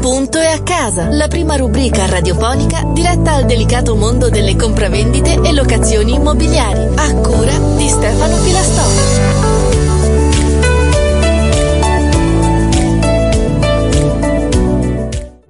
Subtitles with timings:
[0.00, 5.52] Punto e a casa, la prima rubrica radiofonica diretta al delicato mondo delle compravendite e
[5.52, 6.88] locazioni immobiliari.
[6.94, 9.47] A cura di Stefano Pilastò.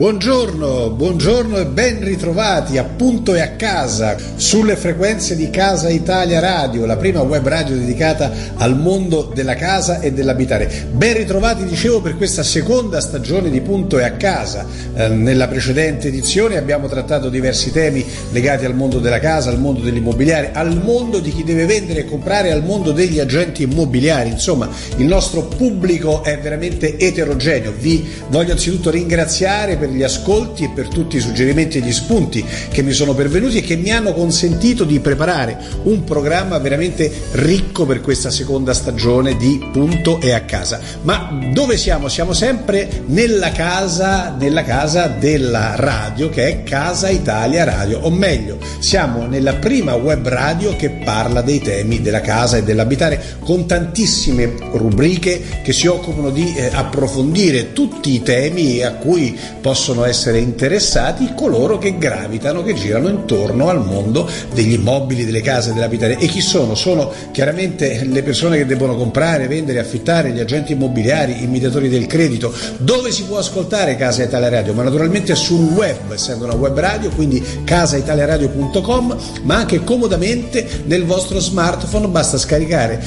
[0.00, 6.38] Buongiorno, buongiorno e ben ritrovati a punto e a casa sulle frequenze di Casa Italia
[6.38, 10.86] Radio, la prima web radio dedicata al mondo della casa e dell'abitare.
[10.92, 14.64] Ben ritrovati, dicevo, per questa seconda stagione di Punto e a casa.
[14.94, 19.80] Eh, nella precedente edizione abbiamo trattato diversi temi legati al mondo della casa, al mondo
[19.80, 24.30] dell'immobiliare, al mondo di chi deve vendere e comprare, al mondo degli agenti immobiliari.
[24.30, 27.72] Insomma, il nostro pubblico è veramente eterogeneo.
[27.76, 32.44] Vi voglio anzitutto ringraziare per gli ascolti e per tutti i suggerimenti e gli spunti
[32.70, 37.86] che mi sono pervenuti e che mi hanno consentito di preparare un programma veramente ricco
[37.86, 40.80] per questa seconda stagione di Punto e a casa.
[41.02, 42.08] Ma dove siamo?
[42.08, 48.58] Siamo sempre nella casa, nella casa della radio che è Casa Italia Radio, o meglio,
[48.78, 54.54] siamo nella prima web radio che parla dei temi della casa e dell'abitare con tantissime
[54.72, 61.32] rubriche che si occupano di eh, approfondire tutti i temi a cui possono essere interessati
[61.34, 66.18] coloro che gravitano, che girano intorno al mondo degli immobili, delle case, dell'abitare.
[66.18, 66.74] E chi sono?
[66.74, 72.06] Sono chiaramente le persone che debbono comprare, vendere, affittare, gli agenti immobiliari, i mediatori del
[72.06, 72.52] credito.
[72.78, 74.74] Dove si può ascoltare Casa Italia Radio?
[74.74, 81.38] Ma naturalmente sul web, essendo una web radio, quindi casaitaliaradio.com, ma anche comodamente nel vostro
[81.38, 83.00] smartphone basta scaricare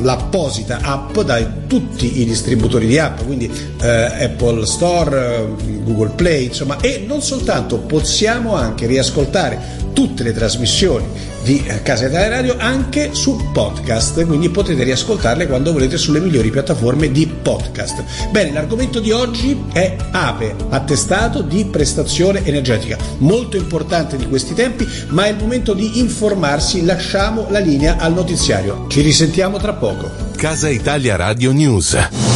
[0.00, 3.50] l'apposita app da tutti i distributori di app, quindi
[3.82, 10.32] eh, Apple Store, eh, Google Play, insomma, e non soltanto possiamo anche riascoltare tutte le
[10.32, 11.04] trasmissioni
[11.42, 17.12] di Casa Italia Radio anche su podcast, quindi potete riascoltarle quando volete sulle migliori piattaforme
[17.12, 18.02] di podcast.
[18.32, 24.88] Bene, l'argomento di oggi è APE, attestato di prestazione energetica, molto importante di questi tempi,
[25.10, 28.86] ma è il momento di informarsi, lasciamo la linea al notiziario.
[28.88, 30.10] Ci risentiamo tra poco.
[30.36, 32.35] Casa Italia Radio News.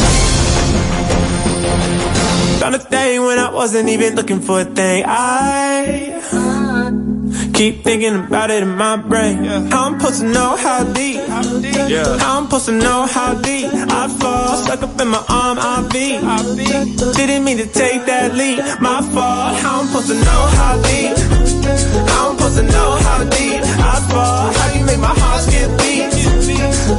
[3.51, 5.03] I wasn't even looking for a thing.
[5.05, 6.09] I
[7.53, 9.43] keep thinking about it in my brain.
[9.69, 11.19] How I'm supposed to know how deep.
[11.27, 13.67] How I'm supposed to know how deep.
[13.73, 16.21] I fall, stuck up in my arm, I beat.
[17.17, 18.59] Didn't mean to take that leap.
[18.79, 19.59] My fault.
[19.59, 21.17] How I'm supposed to know how deep.
[22.07, 23.61] How I'm supposed to know how deep.
[23.83, 24.53] I fall.
[24.53, 26.23] How you make my heart skip beats.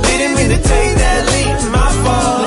[0.04, 1.72] Didn't mean to take that leap.
[1.72, 2.41] My fault.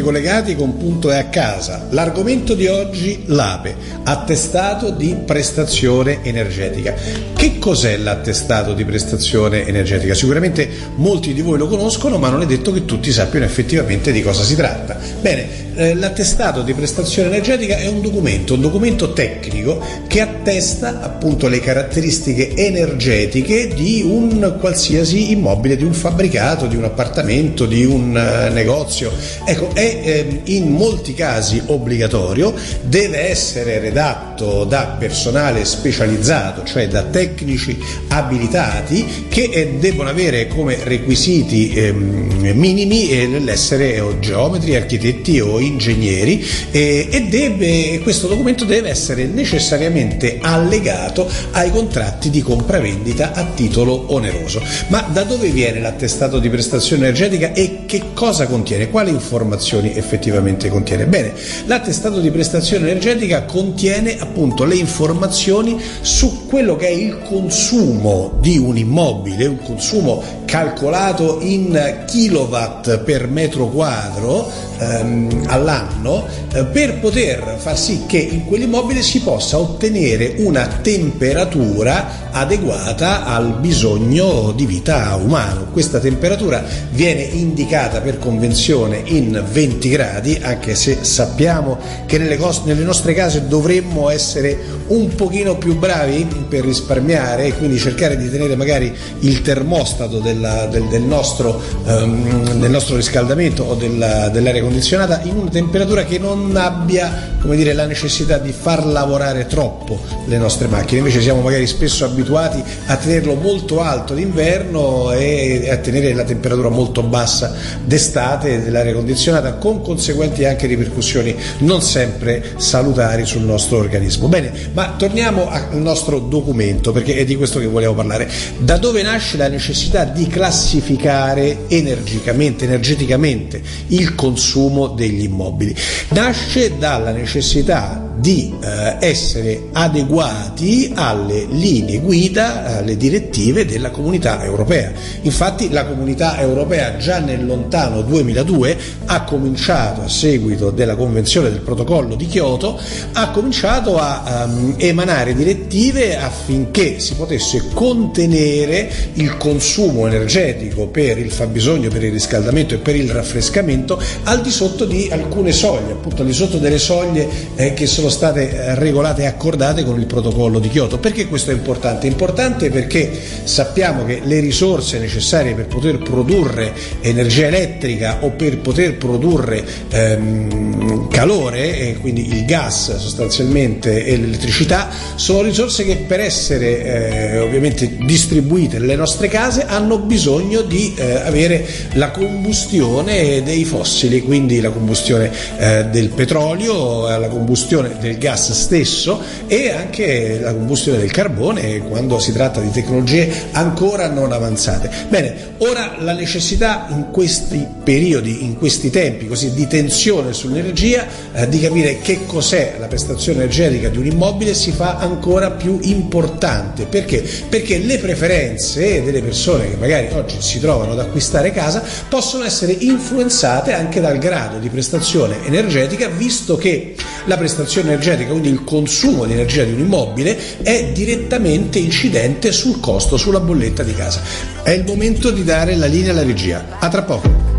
[0.00, 1.86] Collegati con Punto e a casa.
[1.90, 6.94] L'argomento di oggi, l'APE, attestato di prestazione energetica.
[7.34, 10.14] Che cos'è l'attestato di prestazione energetica?
[10.14, 14.22] Sicuramente molti di voi lo conoscono, ma non è detto che tutti sappiano effettivamente di
[14.22, 14.96] cosa si tratta.
[15.20, 21.48] Bene, eh, l'attestato di prestazione energetica è un documento, un documento tecnico che attesta appunto
[21.48, 28.16] le caratteristiche energetiche di un qualsiasi immobile, di un fabbricato, di un appartamento, di un
[28.16, 29.10] eh, negozio.
[29.44, 37.04] Ecco, è ehm, in molti casi obbligatorio, deve essere redatto da personale specializzato, cioè da
[37.04, 45.38] tecnici abilitati che eh, debbono avere come requisiti ehm, minimi eh, l'essere o geometri, architetti
[45.38, 53.44] o ingegneri e deve, questo documento deve essere necessariamente allegato ai contratti di compravendita a
[53.54, 54.60] titolo oneroso.
[54.88, 58.90] Ma da dove viene l'attestato di prestazione energetica e che cosa contiene?
[58.90, 61.06] Quali informazioni effettivamente contiene?
[61.06, 61.32] Bene,
[61.66, 68.58] l'attestato di prestazione energetica contiene appunto le informazioni su quello che è il consumo di
[68.58, 74.48] un immobile, un consumo calcolato in kilowatt per metro quadro
[74.78, 82.30] ehm, all'anno eh, per poter far sì che in quell'immobile si possa ottenere una temperatura
[82.30, 85.66] adeguata al bisogno di vita umano.
[85.72, 92.62] Questa temperatura viene indicata per convenzione in 20 gradi, anche se sappiamo che nelle, cos-
[92.64, 93.72] nelle nostre case dovremmo
[94.10, 100.18] essere un pochino più bravi per risparmiare e quindi cercare di tenere magari il termostato
[100.18, 106.04] della, del, del, nostro, um, del, nostro, riscaldamento o della, dell'aria condizionata in una temperatura
[106.04, 111.40] che non abbia dire, la necessità di far lavorare troppo le nostre macchine, invece siamo
[111.40, 117.54] magari spesso abituati a tenerlo molto alto d'inverno e a tenere la temperatura molto bassa
[117.84, 124.28] d'estate dell'aria condizionata con conseguenti anche ripercussioni non sempre salutari sul nostro organismo.
[124.28, 128.30] Bene, ma torniamo al nostro documento perché è di questo che volevo parlare.
[128.58, 135.74] Da dove nasce la necessità di classificare energicamente, energeticamente il consumo degli immobili?
[136.08, 144.92] Nasce dalla necessità di eh, essere adeguati alle linee guida, alle direttive della comunità europea.
[145.22, 148.76] Infatti la comunità europea già nel lontano 2002
[149.06, 152.78] ha cominciato a seguito della convenzione del protocollo di Kyoto,
[153.12, 161.30] ha cominciato a um, emanare direttive affinché si potesse contenere il consumo energetico per il
[161.30, 166.22] fabbisogno, per il riscaldamento e per il raffrescamento al di sotto di alcune soglie, appunto
[166.22, 170.06] al di sotto delle soglie eh, che sono state eh, regolate e accordate con il
[170.06, 170.98] protocollo di Kyoto.
[170.98, 172.06] Perché questo è importante?
[172.06, 173.10] È importante perché
[173.44, 181.08] sappiamo che le risorse necessarie per poter produrre energia elettrica o per poter produrre ehm,
[181.08, 188.78] calore, quindi il gas sostanzialmente e l'elettricità, sono risorse che per essere eh, ovviamente distribuite
[188.78, 195.30] nelle nostre case hanno bisogno di eh, avere la combustione dei fossili, quindi la combustione
[195.58, 202.18] eh, del petrolio, la combustione del gas stesso e anche la combustione del carbone quando
[202.18, 204.90] si tratta di tecnologie ancora non avanzate.
[205.08, 211.48] Bene, ora la necessità in questi periodi, in questi tempi così di tensione sull'energia, eh,
[211.48, 216.86] di capire che cos'è la prestazione energetica di un immobile si fa ancora più importante.
[216.86, 217.24] Perché?
[217.48, 222.72] Perché le preferenze delle persone che magari oggi si trovano ad acquistare casa possono essere
[222.72, 226.94] influenzate anche dal grado di prestazione energetica, visto che
[227.26, 232.80] la prestazione energetica, quindi il consumo di energia di un immobile, è direttamente incidente sul
[232.80, 234.22] costo, sulla bolletta di casa.
[234.62, 236.64] È il momento di dare la linea alla regia.
[236.78, 237.52] A tra poco.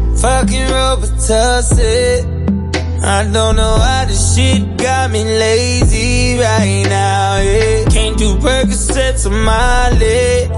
[3.06, 7.38] I don't know how this shit got me lazy right now.
[7.39, 7.86] Yeah.
[7.89, 10.50] Can't do Percocets on my leg.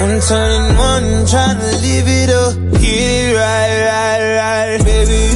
[0.00, 2.54] I'm turning one, trying to live it up.
[2.80, 5.27] Get right, right, right, baby.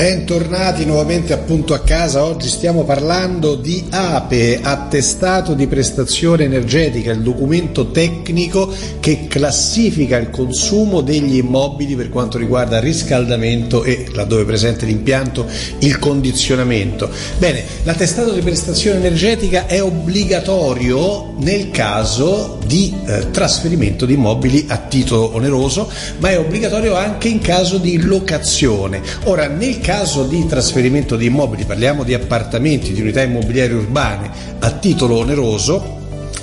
[0.00, 7.20] Bentornati nuovamente appunto a casa, oggi stiamo parlando di APE, attestato di prestazione energetica, il
[7.20, 14.86] documento tecnico che classifica il consumo degli immobili per quanto riguarda riscaldamento e, laddove presente
[14.86, 15.46] l'impianto,
[15.80, 17.10] il condizionamento.
[17.36, 24.78] Bene, l'attestato di prestazione energetica è obbligatorio nel caso di eh, trasferimento di immobili a
[24.78, 29.02] titolo oneroso, ma è obbligatorio anche in caso di locazione.
[29.24, 29.88] Ora, nel caso
[30.22, 34.30] di trasferimento di immobili, parliamo di appartamenti, di unità immobiliari urbane
[34.60, 35.99] a titolo oneroso,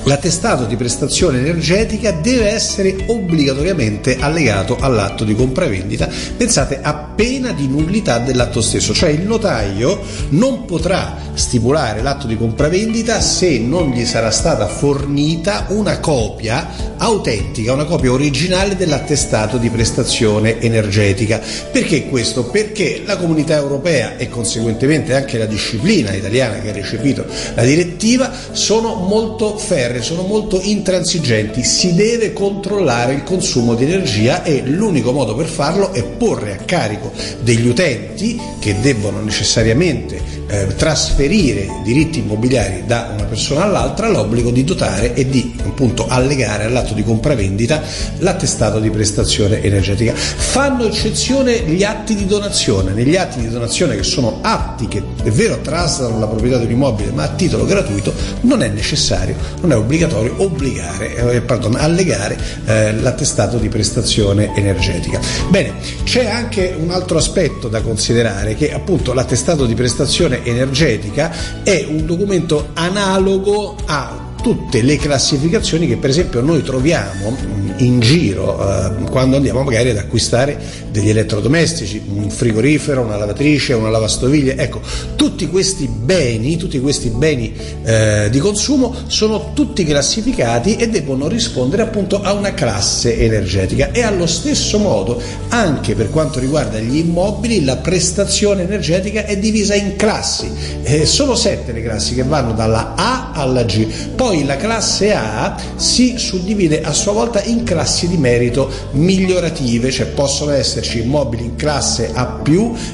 [0.08, 7.68] L'attestato di prestazione energetica deve essere obbligatoriamente allegato all'atto di compravendita, pensate a pena di
[7.68, 10.00] nullità dell'atto stesso, cioè il notaio
[10.30, 17.74] non potrà stipulare l'atto di compravendita se non gli sarà stata fornita una copia autentica,
[17.74, 21.42] una copia originale dell'attestato di prestazione energetica.
[21.70, 22.46] Perché questo?
[22.46, 28.32] Perché la comunità europea e conseguentemente anche la disciplina italiana che ha recepito la direttiva
[28.54, 34.62] sono molto ferre genere sono molto intransigenti, si deve controllare il consumo di energia e
[34.66, 37.12] l'unico modo per farlo è porre a carico
[37.42, 44.64] degli utenti che debbono necessariamente eh, trasferire diritti immobiliari da una persona all'altra l'obbligo di
[44.64, 47.82] dotare e di appunto allegare all'atto di compravendita
[48.20, 50.14] l'attestato di prestazione energetica.
[50.16, 55.30] Fanno eccezione gli atti di donazione, negli atti di donazione che sono atti che è
[55.30, 59.72] vero traslano la proprietà di un immobile ma a titolo gratuito non è necessario, non
[59.72, 65.20] è obbligatorio obbligare, eh, pardon, allegare eh, l'attestato di prestazione energetica.
[65.50, 65.74] Bene,
[66.04, 71.32] c'è anche un altro aspetto da considerare che appunto l'attestato di prestazione energetica
[71.64, 77.36] è un documento analogo a tutte le classificazioni che per esempio noi troviamo
[77.78, 80.58] in giro eh, quando andiamo magari ad acquistare
[80.92, 84.82] degli elettrodomestici, un frigorifero, una lavatrice, una lavastoviglie, ecco,
[85.16, 87.54] tutti questi beni, tutti questi beni
[87.84, 93.92] eh, di consumo sono tutti classificati e devono rispondere appunto a una classe energetica.
[93.92, 99.76] E allo stesso modo anche per quanto riguarda gli immobili la prestazione energetica è divisa
[99.76, 100.50] in classi,
[100.84, 105.56] eh, sono sette le classi che vanno dalla A alla G, poi la classe A
[105.76, 111.56] si suddivide a sua volta in classi di merito migliorative, cioè possono esserci immobili in
[111.56, 112.42] classe A+,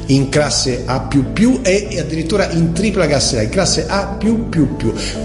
[0.07, 1.07] in classe A++
[1.61, 4.17] e addirittura in tripla classe A, in classe A++,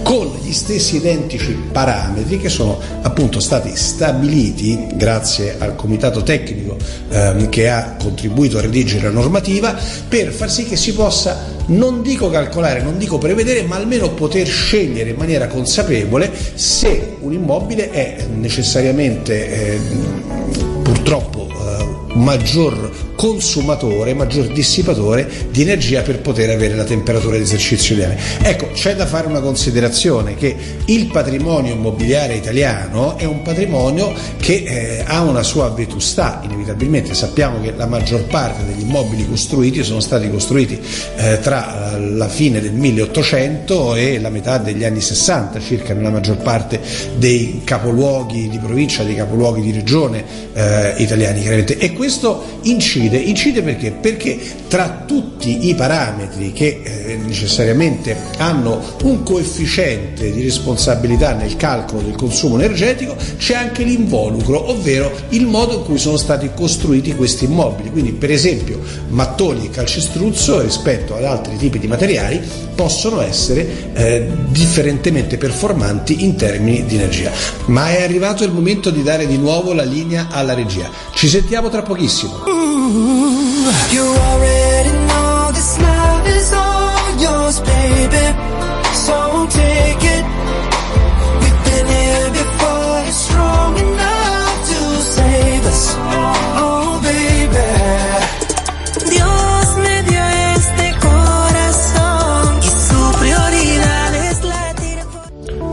[0.03, 6.77] con gli stessi identici parametri che sono appunto stati stabiliti grazie al comitato tecnico
[7.09, 9.75] ehm, che ha contribuito a redigere la normativa
[10.09, 14.47] per far sì che si possa non dico calcolare, non dico prevedere, ma almeno poter
[14.47, 19.81] scegliere in maniera consapevole se un immobile è necessariamente eh,
[20.83, 21.38] purtroppo
[22.19, 28.19] maggior consumatore, maggior dissipatore di energia per poter avere la temperatura di esercizio ideale.
[28.43, 34.63] Ecco, c'è da fare una considerazione che il patrimonio immobiliare italiano è un patrimonio che
[34.65, 40.01] eh, ha una sua vetustà, inevitabilmente sappiamo che la maggior parte degli immobili costruiti sono
[40.01, 40.79] stati costruiti
[41.17, 46.37] eh, tra la fine del 1800 e la metà degli anni 60 circa nella maggior
[46.37, 46.81] parte
[47.17, 53.61] dei capoluoghi di provincia, dei capoluoghi di regione eh, italiani chiaramente e questo incide incide?
[53.61, 53.91] Perché?
[53.91, 62.01] Perché tra tutti i parametri che eh, necessariamente hanno un coefficiente di responsabilità nel calcolo
[62.01, 67.45] del consumo energetico c'è anche l'involucro, ovvero il modo in cui sono stati costruiti questi
[67.45, 67.91] immobili.
[67.91, 72.41] Quindi per esempio mattoni e calcestruzzo rispetto ad altri tipi di materiali
[72.75, 77.31] possono essere eh, differentemente performanti in termini di energia.
[77.67, 80.89] Ma è arrivato il momento di dare di nuovo la linea alla regia.
[81.19, 82.45] Ci sentiamo tra pochissimo.
[83.91, 84.19] You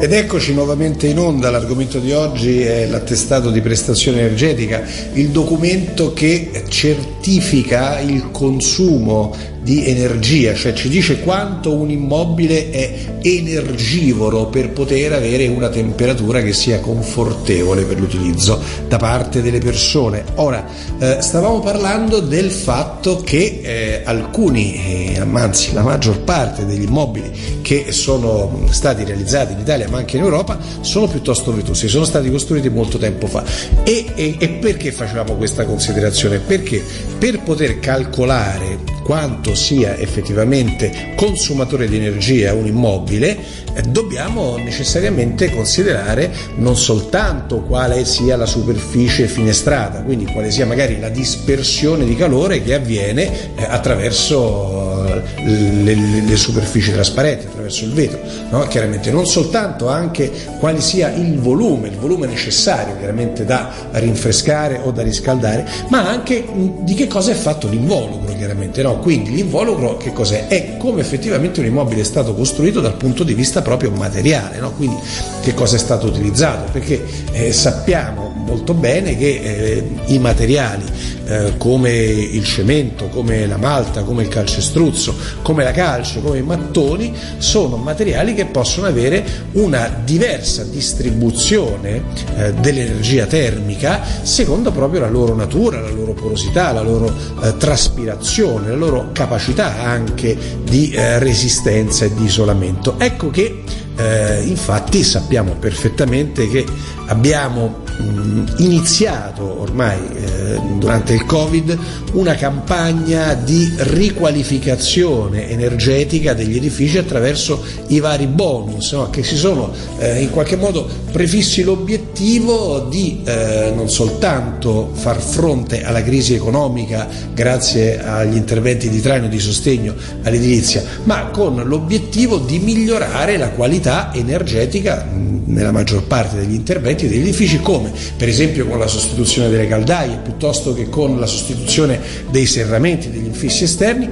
[0.06, 4.84] Ed eccoci nuovamente in onda, l'argomento di oggi è l'attestato di prestazione energetica,
[5.14, 9.34] il documento che certifica il consumo
[9.66, 12.94] di energia, cioè ci dice quanto un immobile è
[13.24, 20.24] energivoro per poter avere una temperatura che sia confortevole per l'utilizzo da parte delle persone.
[20.36, 20.64] Ora,
[21.00, 27.32] eh, stavamo parlando del fatto che eh, alcuni, eh, anzi la maggior parte degli immobili
[27.64, 32.30] che sono stati realizzati in Italia ma anche in Europa sono piuttosto vetusti, sono stati
[32.30, 33.44] costruiti molto tempo fa.
[33.84, 36.40] E, e, e perché facevamo questa considerazione?
[36.40, 36.84] Perché
[37.18, 43.38] per poter calcolare quanto sia effettivamente consumatore di energia un immobile,
[43.74, 51.00] eh, dobbiamo necessariamente considerare non soltanto quale sia la superficie finestrata, quindi quale sia magari
[51.00, 58.20] la dispersione di calore che avviene eh, attraverso le, le, superfici trasparenti, attraverso il vetro,
[58.50, 58.68] no?
[58.68, 64.92] chiaramente non soltanto anche quale sia il volume, il volume necessario chiaramente da rinfrescare o
[64.92, 69.00] da riscaldare, ma anche mh, di che cosa è fatto l'involucro chiaramente, no?
[69.00, 70.48] quindi l'involucro che cos'è?
[70.48, 74.72] È come effettivamente un immobile è stato costruito dal punto di vista proprio materiale, no?
[74.72, 74.98] quindi
[75.42, 80.84] che cosa è stato utilizzato, perché eh, sappiamo molto bene che eh, i materiali
[81.28, 84.95] eh, come il cemento, come la malta, come il calcestruzzo,
[85.42, 89.24] come la calce, come i mattoni sono materiali che possono avere
[89.54, 92.04] una diversa distribuzione
[92.36, 98.70] eh, dell'energia termica secondo proprio la loro natura, la loro porosità, la loro eh, traspirazione,
[98.70, 102.96] la loro capacità anche di eh, resistenza e di isolamento.
[102.98, 103.64] Ecco che
[103.98, 106.66] Eh, infatti sappiamo perfettamente che
[107.06, 111.78] abbiamo mh, iniziato ormai eh, durante il Covid
[112.14, 119.10] una campagna di riqualificazione energetica degli edifici attraverso i vari bonus no?
[119.10, 125.84] che si sono eh, in qualche modo prefissi l'obiettivo di eh, non soltanto far fronte
[125.84, 132.60] alla crisi economica grazie agli interventi di traino di sostegno all'edilizia, ma con l'obiettivo di
[132.60, 135.08] migliorare la qualità energetica
[135.46, 140.20] nella maggior parte degli interventi degli edifici, come per esempio con la sostituzione delle caldaie,
[140.24, 142.00] piuttosto che con la sostituzione
[142.30, 144.10] dei serramenti, degli infissi esterni,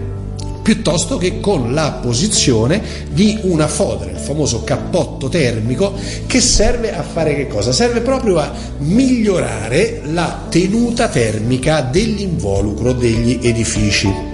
[0.62, 5.94] piuttosto che con la posizione di una fodera, il famoso cappotto termico,
[6.26, 7.72] che serve a fare che cosa?
[7.72, 14.33] Serve proprio a migliorare la tenuta termica dell'involucro degli edifici.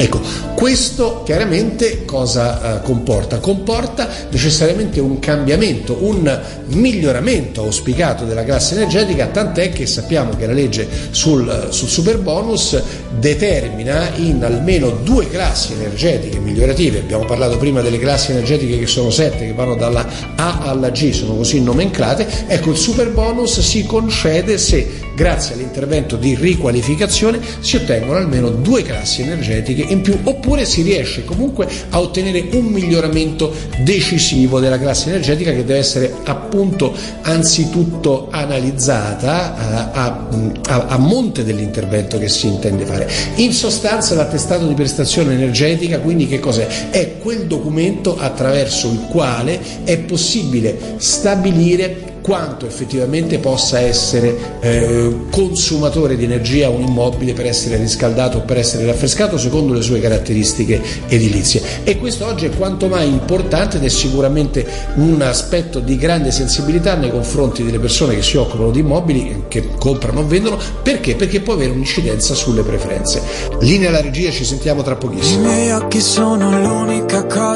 [0.00, 0.18] Ecco,
[0.54, 3.38] questo chiaramente cosa eh, comporta?
[3.38, 10.54] Comporta necessariamente un cambiamento, un miglioramento auspicato della classe energetica, tant'è che sappiamo che la
[10.54, 12.80] legge sul, sul super bonus
[13.18, 17.00] determina in almeno due classi energetiche migliorative.
[17.00, 21.10] Abbiamo parlato prima delle classi energetiche che sono sette, che vanno dalla A alla G,
[21.12, 22.46] sono così nomenclate.
[22.46, 28.82] Ecco, il super bonus si concede se grazie all'intervento di riqualificazione si ottengono almeno due
[28.82, 33.52] classi energetiche in più oppure si riesce comunque a ottenere un miglioramento
[33.84, 40.28] decisivo della classe energetica che deve essere appunto anzitutto analizzata a,
[40.68, 43.06] a, a monte dell'intervento che si intende fare.
[43.34, 46.88] In sostanza l'attestato di prestazione energetica quindi che cos'è?
[46.88, 56.16] È quel documento attraverso il quale è possibile stabilire quanto effettivamente possa essere eh, consumatore
[56.16, 60.80] di energia un immobile per essere riscaldato o per essere raffrescato secondo le sue caratteristiche
[61.08, 61.62] edilizie.
[61.84, 66.94] E questo oggi è quanto mai importante ed è sicuramente un aspetto di grande sensibilità
[66.94, 71.14] nei confronti delle persone che si occupano di immobili, che comprano o vendono, perché?
[71.14, 73.22] Perché può avere un'incidenza sulle preferenze.
[73.60, 75.42] Linea alla regia, ci sentiamo tra pochissimo.
[75.42, 76.89] I miei occhi sono l'unica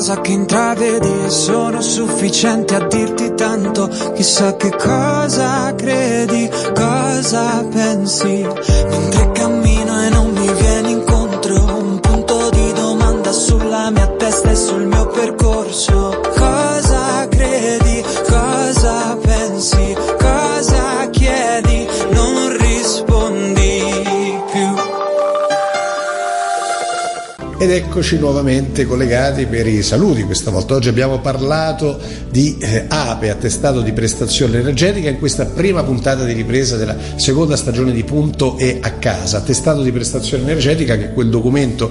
[0.04, 8.46] cosa che intravedi e sono sufficienti a dirti tanto, chissà che cosa credi, cosa pensi,
[8.90, 14.56] mentre cammino e non mi vieni incontro, un punto di domanda sulla mia testa e
[14.56, 19.23] sul mio percorso, cosa credi, cosa pensi,
[27.64, 30.24] Ed eccoci nuovamente collegati per i saluti.
[30.24, 31.98] Questa volta oggi abbiamo parlato
[32.30, 37.56] di eh, APE, attestato di prestazione energetica, in questa prima puntata di ripresa della seconda
[37.56, 39.38] stagione di Punto e a casa.
[39.38, 41.90] Attestato di prestazione energetica che è quel documento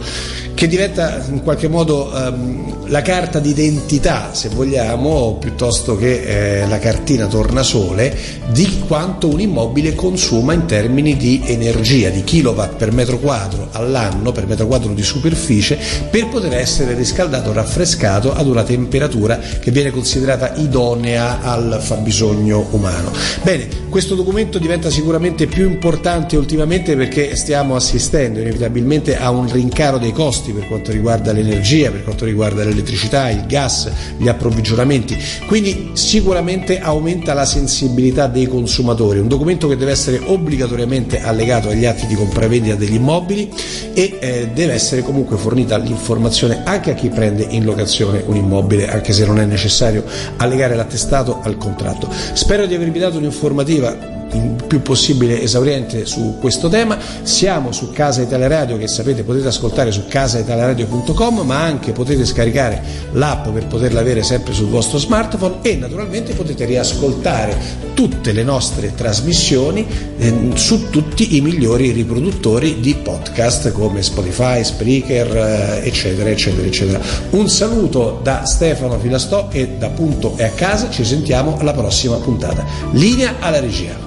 [0.54, 6.78] che diventa in qualche modo ehm, la carta d'identità, se vogliamo, piuttosto che eh, la
[6.78, 8.16] cartina tornasole
[8.52, 14.32] di quanto un immobile consuma in termini di energia, di kilowatt per metro quadro all'anno,
[14.32, 15.62] per metro quadro di superficie,
[16.10, 23.12] per poter essere riscaldato raffrescato ad una temperatura che viene considerata idonea al fabbisogno umano.
[23.42, 29.98] Bene, questo documento diventa sicuramente più importante ultimamente perché stiamo assistendo inevitabilmente a un rincaro
[29.98, 35.92] dei costi per quanto riguarda l'energia, per quanto riguarda l'elettricità, il gas, gli approvvigionamenti, quindi
[35.94, 42.08] sicuramente aumenta la sensibilità dei consumatori, un documento che deve essere obbligatoriamente allegato agli atti
[42.08, 43.52] di compravendita degli immobili
[43.94, 48.90] e eh, deve essere comunque fornita l'informazione anche a chi prende in locazione un immobile,
[48.90, 50.04] anche se non è necessario
[50.38, 52.10] allegare l'attestato al contratto.
[52.34, 56.98] Spero di avervi dato un'informativa il più possibile esauriente su questo tema.
[57.22, 62.82] Siamo su Casa Italia Radio che sapete potete ascoltare su casaitaliaradio.com ma anche potete scaricare
[63.12, 67.58] l'app per poterla avere sempre sul vostro smartphone e naturalmente potete riascoltare
[67.94, 69.86] tutte le nostre trasmissioni
[70.18, 77.02] eh, su tutti i migliori riproduttori di podcast come Spotify, Spreaker eh, eccetera eccetera eccetera.
[77.32, 82.18] Un saluto da Stefano Filastò e da Punto e a casa, ci sentiamo alla prossima
[82.18, 82.66] puntata.
[82.92, 84.03] Linea alla regia.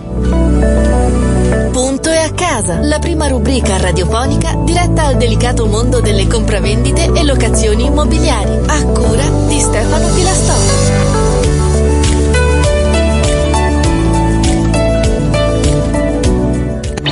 [1.72, 7.24] Punto e a casa, la prima rubrica radiofonica diretta al delicato mondo delle compravendite e
[7.24, 10.54] locazioni immobiliari, a cura di Stefano Pilastò.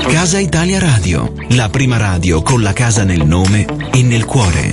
[0.06, 4.72] Casa Italia Radio, la prima radio con la casa nel nome e nel cuore.